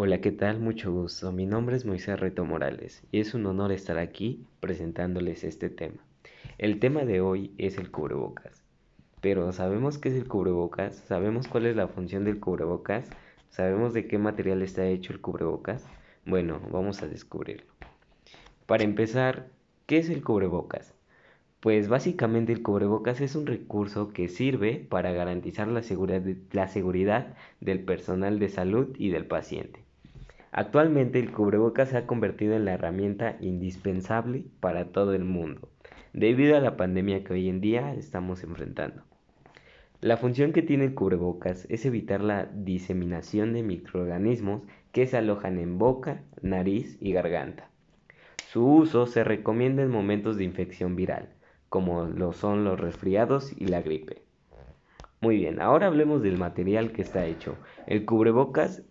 Hola, 0.00 0.20
¿qué 0.20 0.30
tal? 0.30 0.60
Mucho 0.60 0.92
gusto. 0.92 1.32
Mi 1.32 1.44
nombre 1.44 1.74
es 1.74 1.84
Moisés 1.84 2.20
Reto 2.20 2.44
Morales 2.44 3.02
y 3.10 3.18
es 3.18 3.34
un 3.34 3.44
honor 3.46 3.72
estar 3.72 3.98
aquí 3.98 4.46
presentándoles 4.60 5.42
este 5.42 5.70
tema. 5.70 6.04
El 6.56 6.78
tema 6.78 7.04
de 7.04 7.20
hoy 7.20 7.52
es 7.58 7.78
el 7.78 7.90
cubrebocas. 7.90 8.62
Pero 9.20 9.50
¿sabemos 9.50 9.98
qué 9.98 10.10
es 10.10 10.14
el 10.14 10.28
cubrebocas? 10.28 10.94
¿Sabemos 11.08 11.48
cuál 11.48 11.66
es 11.66 11.74
la 11.74 11.88
función 11.88 12.22
del 12.22 12.38
cubrebocas? 12.38 13.10
¿Sabemos 13.50 13.92
de 13.92 14.06
qué 14.06 14.18
material 14.18 14.62
está 14.62 14.86
hecho 14.86 15.12
el 15.12 15.20
cubrebocas? 15.20 15.84
Bueno, 16.24 16.60
vamos 16.70 17.02
a 17.02 17.08
descubrirlo. 17.08 17.66
Para 18.66 18.84
empezar, 18.84 19.48
¿qué 19.86 19.98
es 19.98 20.10
el 20.10 20.22
cubrebocas? 20.22 20.94
Pues 21.58 21.88
básicamente 21.88 22.52
el 22.52 22.62
cubrebocas 22.62 23.20
es 23.20 23.34
un 23.34 23.46
recurso 23.46 24.12
que 24.12 24.28
sirve 24.28 24.76
para 24.76 25.10
garantizar 25.10 25.66
la 25.66 25.82
seguridad, 25.82 26.22
la 26.52 26.68
seguridad 26.68 27.34
del 27.60 27.80
personal 27.80 28.38
de 28.38 28.48
salud 28.48 28.94
y 28.96 29.08
del 29.08 29.26
paciente. 29.26 29.87
Actualmente 30.50 31.18
el 31.18 31.30
cubrebocas 31.30 31.90
se 31.90 31.98
ha 31.98 32.06
convertido 32.06 32.54
en 32.54 32.64
la 32.64 32.72
herramienta 32.72 33.36
indispensable 33.40 34.44
para 34.60 34.86
todo 34.92 35.12
el 35.14 35.24
mundo, 35.24 35.68
debido 36.12 36.56
a 36.56 36.60
la 36.60 36.76
pandemia 36.76 37.22
que 37.22 37.34
hoy 37.34 37.48
en 37.48 37.60
día 37.60 37.94
estamos 37.94 38.42
enfrentando. 38.42 39.02
La 40.00 40.16
función 40.16 40.52
que 40.52 40.62
tiene 40.62 40.84
el 40.84 40.94
cubrebocas 40.94 41.66
es 41.68 41.84
evitar 41.84 42.22
la 42.22 42.46
diseminación 42.46 43.52
de 43.52 43.62
microorganismos 43.62 44.62
que 44.92 45.06
se 45.06 45.16
alojan 45.16 45.58
en 45.58 45.76
boca, 45.76 46.22
nariz 46.40 46.96
y 47.00 47.12
garganta. 47.12 47.68
Su 48.46 48.64
uso 48.64 49.06
se 49.06 49.24
recomienda 49.24 49.82
en 49.82 49.90
momentos 49.90 50.36
de 50.36 50.44
infección 50.44 50.96
viral, 50.96 51.28
como 51.68 52.04
lo 52.04 52.32
son 52.32 52.64
los 52.64 52.80
resfriados 52.80 53.52
y 53.54 53.66
la 53.66 53.82
gripe. 53.82 54.22
Muy 55.20 55.36
bien, 55.36 55.60
ahora 55.60 55.88
hablemos 55.88 56.22
del 56.22 56.38
material 56.38 56.92
que 56.92 57.02
está 57.02 57.26
hecho. 57.26 57.56
El 57.86 58.06
cubrebocas 58.06 58.84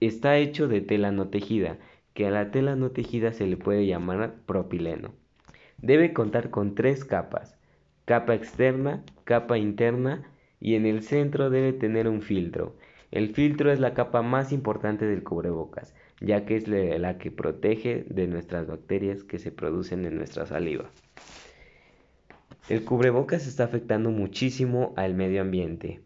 Está 0.00 0.38
hecho 0.38 0.66
de 0.66 0.80
tela 0.80 1.12
no 1.12 1.28
tejida, 1.28 1.78
que 2.14 2.26
a 2.26 2.30
la 2.30 2.50
tela 2.50 2.74
no 2.74 2.90
tejida 2.90 3.32
se 3.32 3.46
le 3.46 3.56
puede 3.56 3.86
llamar 3.86 4.34
propileno. 4.46 5.12
Debe 5.78 6.12
contar 6.12 6.50
con 6.50 6.74
tres 6.74 7.04
capas, 7.04 7.56
capa 8.04 8.34
externa, 8.34 9.04
capa 9.24 9.58
interna 9.58 10.22
y 10.58 10.74
en 10.74 10.86
el 10.86 11.02
centro 11.02 11.50
debe 11.50 11.72
tener 11.72 12.08
un 12.08 12.22
filtro. 12.22 12.76
El 13.10 13.34
filtro 13.34 13.72
es 13.72 13.80
la 13.80 13.94
capa 13.94 14.22
más 14.22 14.52
importante 14.52 15.04
del 15.04 15.22
cubrebocas, 15.22 15.94
ya 16.20 16.44
que 16.46 16.56
es 16.56 16.68
la 16.68 17.18
que 17.18 17.30
protege 17.30 18.04
de 18.08 18.26
nuestras 18.26 18.66
bacterias 18.66 19.24
que 19.24 19.38
se 19.38 19.52
producen 19.52 20.04
en 20.06 20.16
nuestra 20.16 20.46
saliva. 20.46 20.90
El 22.68 22.84
cubrebocas 22.84 23.46
está 23.46 23.64
afectando 23.64 24.10
muchísimo 24.10 24.92
al 24.96 25.14
medio 25.14 25.40
ambiente, 25.40 26.00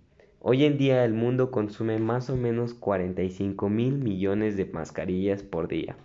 Hoy 0.46 0.66
en 0.66 0.76
día 0.76 1.06
el 1.06 1.14
mundo 1.14 1.50
consume 1.50 1.98
más 1.98 2.28
o 2.28 2.36
menos 2.36 2.74
45 2.74 3.70
mil 3.70 3.94
millones 3.96 4.58
de 4.58 4.66
mascarillas 4.66 5.42
por 5.42 5.68
día. 5.68 5.96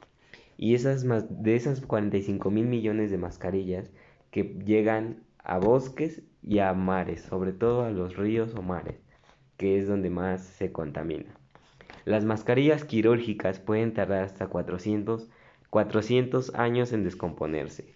Y 0.55 0.75
esas, 0.75 1.05
de 1.29 1.55
esas 1.57 1.81
45 1.81 2.49
mil 2.49 2.65
millones 2.65 3.11
de 3.11 3.17
mascarillas 3.17 3.91
que 4.31 4.55
llegan 4.65 5.23
a 5.43 5.57
bosques 5.57 6.23
y 6.41 6.59
a 6.59 6.73
mares, 6.73 7.23
sobre 7.23 7.51
todo 7.51 7.83
a 7.83 7.89
los 7.89 8.15
ríos 8.15 8.55
o 8.55 8.61
mares, 8.61 8.95
que 9.57 9.77
es 9.77 9.89
donde 9.89 10.09
más 10.09 10.41
se 10.41 10.71
contamina. 10.71 11.35
Las 12.05 12.23
mascarillas 12.23 12.85
quirúrgicas 12.85 13.59
pueden 13.59 13.93
tardar 13.93 14.23
hasta 14.23 14.47
400, 14.47 15.29
400 15.69 16.55
años 16.55 16.93
en 16.93 17.03
descomponerse. 17.03 17.93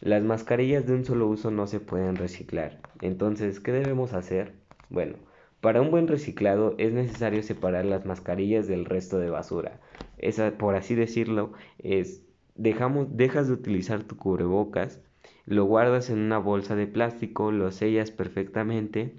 Las 0.00 0.24
mascarillas 0.24 0.86
de 0.86 0.94
un 0.94 1.04
solo 1.04 1.28
uso 1.28 1.52
no 1.52 1.68
se 1.68 1.78
pueden 1.78 2.16
reciclar. 2.16 2.80
Entonces, 3.00 3.60
¿qué 3.60 3.70
debemos 3.70 4.12
hacer? 4.12 4.52
Bueno, 4.90 5.14
para 5.60 5.80
un 5.80 5.90
buen 5.90 6.06
reciclado 6.08 6.74
es 6.78 6.92
necesario 6.92 7.42
separar 7.42 7.84
las 7.84 8.04
mascarillas 8.04 8.66
del 8.66 8.84
resto 8.84 9.18
de 9.18 9.30
basura. 9.30 9.80
Esa, 10.18 10.56
por 10.58 10.74
así 10.74 10.94
decirlo, 10.94 11.52
es 11.78 12.22
dejamos, 12.54 13.16
dejas 13.16 13.48
de 13.48 13.54
utilizar 13.54 14.02
tu 14.02 14.16
cubrebocas, 14.16 15.00
lo 15.44 15.64
guardas 15.64 16.10
en 16.10 16.18
una 16.18 16.38
bolsa 16.38 16.76
de 16.76 16.86
plástico, 16.86 17.52
lo 17.52 17.70
sellas 17.70 18.10
perfectamente 18.10 19.14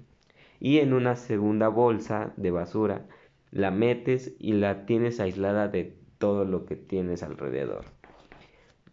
y 0.60 0.78
en 0.78 0.92
una 0.92 1.16
segunda 1.16 1.68
bolsa 1.68 2.32
de 2.36 2.50
basura 2.50 3.06
la 3.50 3.70
metes 3.70 4.34
y 4.38 4.52
la 4.52 4.84
tienes 4.86 5.20
aislada 5.20 5.68
de 5.68 5.96
todo 6.18 6.44
lo 6.44 6.66
que 6.66 6.76
tienes 6.76 7.22
alrededor. 7.22 7.84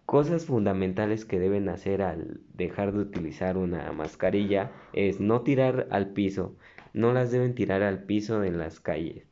Cosas 0.05 0.45
fundamentales 0.45 1.25
que 1.25 1.39
deben 1.39 1.67
hacer 1.67 2.01
al 2.01 2.39
dejar 2.53 2.93
de 2.93 2.99
utilizar 2.99 3.57
una 3.57 3.91
mascarilla 3.91 4.71
es 4.93 5.19
no 5.19 5.41
tirar 5.41 5.87
al 5.89 6.09
piso, 6.09 6.55
no 6.95 7.13
las 7.13 7.29
deben 7.29 7.55
tirar 7.55 7.83
al 7.83 8.03
piso 8.03 8.43
en 8.43 8.57
las 8.57 8.79
calles. 8.79 9.27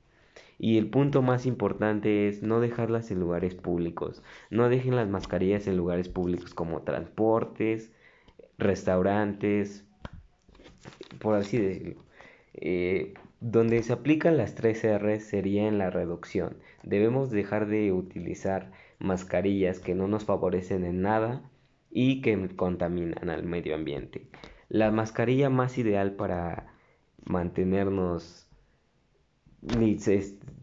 Y 0.60 0.78
el 0.78 0.90
punto 0.90 1.22
más 1.22 1.46
importante 1.46 2.28
es 2.28 2.44
no 2.44 2.60
dejarlas 2.60 3.10
en 3.10 3.22
lugares 3.22 3.56
públicos. 3.56 4.22
No 4.50 4.70
dejen 4.70 4.96
las 4.98 5.08
mascarillas 5.08 5.66
en 5.68 5.78
lugares 5.78 6.10
públicos 6.10 6.54
como 6.54 6.82
transportes, 6.82 7.92
restaurantes, 8.58 9.86
por 11.20 11.36
así 11.36 11.58
decirlo. 11.58 12.04
Eh, 12.54 13.14
donde 13.40 13.82
se 13.82 13.94
aplican 13.94 14.38
las 14.38 14.56
tres 14.56 14.84
R 14.84 15.20
sería 15.22 15.68
en 15.68 15.78
la 15.78 15.90
reducción. 15.90 16.58
Debemos 16.84 17.32
dejar 17.32 17.68
de 17.68 17.94
utilizar 17.94 18.72
mascarillas 19.00 19.80
que 19.80 19.96
no 19.96 20.08
nos 20.10 20.26
favorecen 20.26 20.84
en 20.84 21.02
nada 21.02 21.50
y 21.92 22.22
que 22.22 22.50
contaminan 22.56 23.30
al 23.30 23.44
medio 23.44 23.76
ambiente. 23.76 24.28
La 24.68 24.92
mascarilla 24.92 25.50
más 25.50 25.78
ideal 25.78 26.14
para 26.14 26.74
mantenernos 27.26 28.48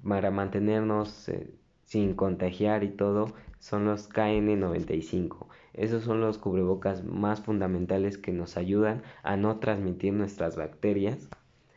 para 0.07 0.31
mantenernos 0.31 1.29
eh, 1.29 1.51
sin 1.85 2.15
contagiar 2.15 2.85
y 2.85 2.91
todo 2.91 3.33
son 3.59 3.85
los 3.85 4.11
KN95. 4.11 5.47
Esos 5.73 6.05
son 6.05 6.21
los 6.21 6.39
cubrebocas 6.39 7.05
más 7.05 7.41
fundamentales 7.41 8.19
que 8.19 8.33
nos 8.33 8.57
ayudan 8.57 9.03
a 9.23 9.37
no 9.37 9.59
transmitir 9.59 10.13
nuestras 10.13 10.57
bacterias 10.57 11.29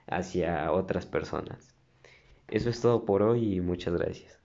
hacia 0.08 0.72
otras 0.72 1.06
personas. 1.06 1.76
Eso 2.48 2.70
es 2.70 2.82
todo 2.82 3.06
por 3.06 3.22
hoy 3.24 3.56
y 3.56 3.62
muchas 3.62 3.94
gracias. 3.94 4.43